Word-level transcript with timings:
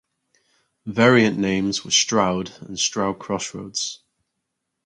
Variant 0.87 1.37
names 1.37 1.85
were 1.85 1.91
"Stroud" 1.91 2.53
and 2.61 2.79
"Stroud 2.79 3.19
Crossroads". 3.19 3.99